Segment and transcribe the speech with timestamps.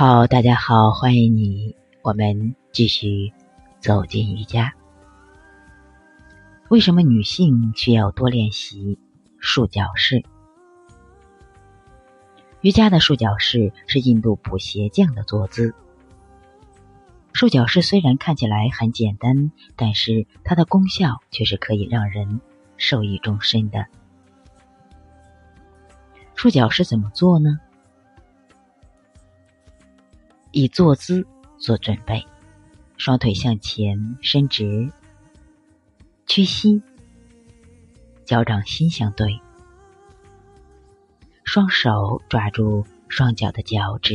[0.00, 3.34] 好，大家好，欢迎你，我们继续
[3.80, 4.72] 走进瑜伽。
[6.70, 8.98] 为什么女性需要多练习
[9.40, 10.24] 束脚式？
[12.62, 15.74] 瑜伽的束脚式是印度补鞋匠的坐姿。
[17.34, 22.40] 束脚式虽然看起来很简单，但是它的功效却是可以让人
[22.78, 23.84] 受益终身的。
[26.34, 27.60] 束脚式怎么做呢？
[30.52, 31.26] 以坐姿
[31.58, 32.24] 做准备，
[32.96, 34.90] 双腿向前伸直。
[36.26, 36.80] 屈膝，
[38.24, 39.40] 脚掌心相对，
[41.42, 44.14] 双手抓住双脚的脚趾，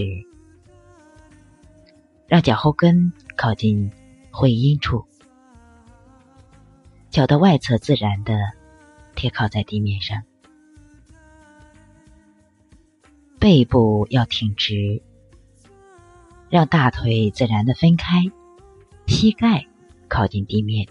[2.28, 3.92] 让脚后跟靠近
[4.32, 5.06] 会阴处，
[7.10, 8.40] 脚的外侧自然的
[9.14, 10.24] 贴靠在地面上，
[13.40, 15.02] 背部要挺直，
[16.56, 18.24] 让大腿自然的分开，
[19.08, 19.68] 膝盖
[20.08, 20.88] 靠近地面。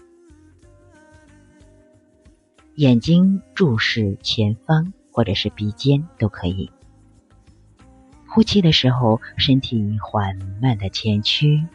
[2.75, 6.69] 眼睛注视前方，或者是鼻尖都可以。
[8.27, 11.65] 呼气的时候，身体缓慢的前屈，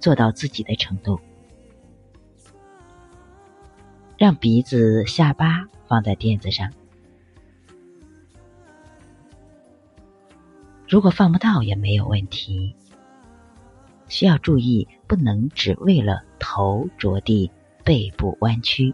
[0.00, 1.20] 做到自己的程度。
[4.18, 6.68] 让鼻子、下巴放在垫子上。
[10.90, 12.74] 如果放不到也没有问题。
[14.08, 17.48] 需要注意，不能只为了头着地，
[17.84, 18.92] 背部弯曲。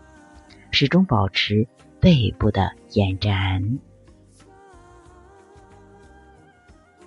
[0.70, 1.66] 始终保持
[1.98, 3.78] 背部的延展。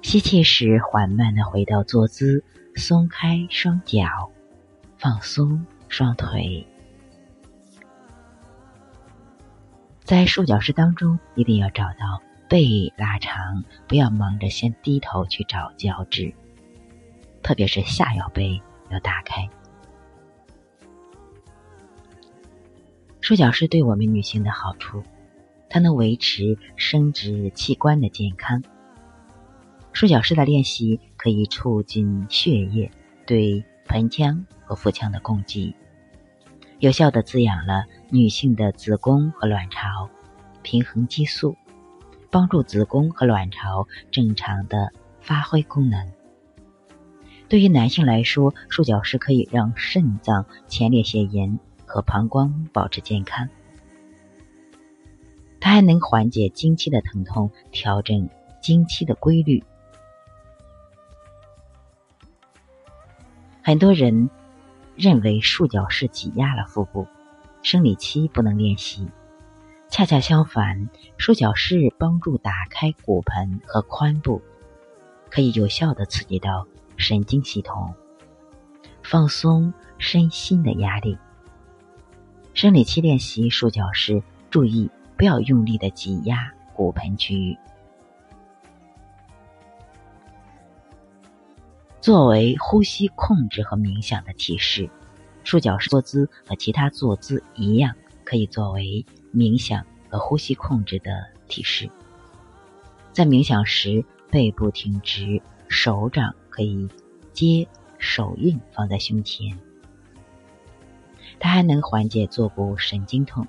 [0.02, 2.44] 吸气时，缓慢的回到坐姿，
[2.76, 4.31] 松开双脚，
[4.98, 6.66] 放松双腿。
[10.03, 16.34] 在束脚式当中，一定要找到背拉长，不要忙着先低头去找脚趾，
[17.44, 18.59] 特别是下腰背
[18.90, 19.47] 要打开。
[23.22, 25.03] 束脚式对我们女性的好处，
[25.69, 28.63] 它能维持生殖器官的健康。
[29.94, 32.90] 束脚式的练习可以促进血液
[33.28, 35.75] 对盆腔和腹腔的供给，
[36.79, 40.09] 有效的滋养了女性的子宫和卵巢，
[40.63, 41.56] 平衡激素，
[42.29, 44.91] 帮助子宫和卵巢正常的
[45.22, 46.12] 发挥功能。
[47.47, 51.59] 对于男性来说，束脚式可以让肾脏前列腺炎。
[51.91, 53.50] 和膀胱保持健康，
[55.59, 58.29] 它还能缓解经期的疼痛，调整
[58.62, 59.63] 经期的规律。
[63.63, 64.29] 很多人
[64.95, 67.07] 认为束脚式挤压了腹部，
[67.63, 69.07] 生理期不能练习。
[69.89, 74.41] 恰恰相反，束脚式帮助打开骨盆和髋部，
[75.29, 77.94] 可以有效的刺激到神经系统，
[79.01, 81.17] 放松身心的压力。
[82.53, 87.57] 生理期练习束脚时，注意不要用力的挤压骨盆区域。
[92.00, 94.88] 作为呼吸控制和冥想的提示，
[95.44, 97.94] 束脚式坐姿和其他坐姿一样，
[98.29, 99.03] 可以作为
[99.34, 101.90] 冥想和呼吸控制的提示。
[103.12, 106.88] 在冥想时，背部挺直，手掌可以
[107.34, 109.57] 接手印放在胸前。
[111.39, 113.47] 它还能缓解坐骨神经痛。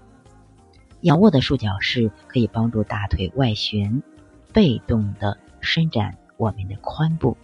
[1.02, 4.02] 仰卧的束脚式可以帮助大腿外旋，
[4.50, 7.36] 被动的伸展我们的髋部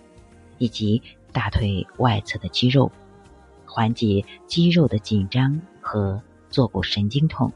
[0.57, 1.03] 以及
[1.33, 2.91] 大腿外侧的肌肉，
[3.67, 6.23] 缓解肌肉的紧张和
[6.57, 7.53] 坐骨神经痛。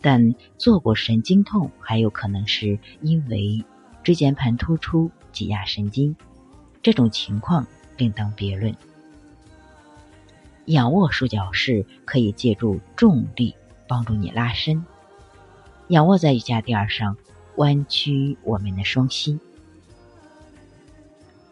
[0.00, 3.64] 但坐骨神经痛还有可能是因为
[4.02, 6.16] 椎间盘突出挤压神经，
[6.82, 7.64] 这种情况
[7.96, 8.74] 另当别论。
[10.64, 13.54] 仰卧束脚式可以借助重力
[13.86, 14.84] 帮助你拉伸。
[15.86, 17.16] 仰卧在瑜伽垫上，
[17.58, 19.38] 弯曲我们的双膝，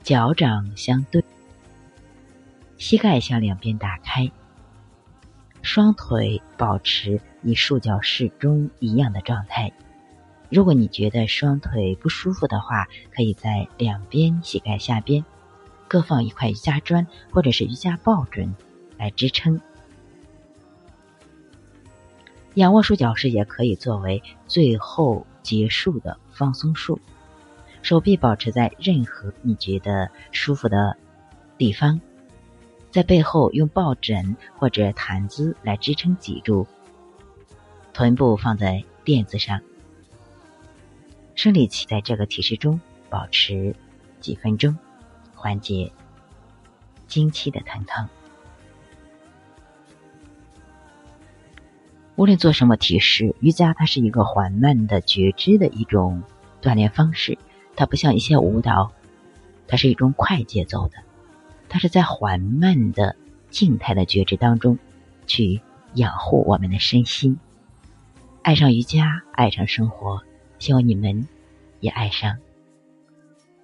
[0.02, 1.22] 脚掌相对，
[2.78, 4.28] 膝盖向两边打开，
[5.70, 9.70] 双腿保持与束脚适中一样的状态。
[10.48, 15.22] 如果你觉得双腿不舒服的话，可以在两边膝盖下边
[15.86, 18.54] 各放一块瑜伽砖或者是瑜伽抱枕。
[18.96, 19.60] 来支撑，
[22.54, 26.98] 仰卧束脚式也可以作为最后结束的放松术。
[27.82, 30.96] 手臂保持在任何你觉得舒服的
[31.58, 32.00] 地方，
[32.90, 36.66] 在背后用抱枕或者毯子来支撑脊柱，
[37.92, 39.60] 臀部放在垫子上。
[41.34, 43.76] 生理期在这个体式中保持
[44.20, 44.76] 几分钟，
[45.34, 45.92] 缓解
[47.06, 48.08] 经期的疼痛。
[52.16, 56.22] 无论做什么体式，瑜伽它是一个缓慢的觉知的一种
[56.60, 57.38] 锻炼方式。
[57.76, 58.90] 它不像一些舞蹈，
[59.68, 60.96] 它是一种快节奏的，
[61.68, 63.14] 它是在缓慢的
[63.50, 64.78] 静态的觉知当中
[65.26, 65.60] 去
[65.94, 67.38] 养护我们的身心。
[68.42, 70.22] 爱上瑜伽，爱上生活，
[70.58, 71.28] 希望你们
[71.80, 72.38] 也爱上。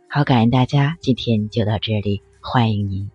[0.08, 3.10] 好，感恩大家，今天就到这里，欢迎您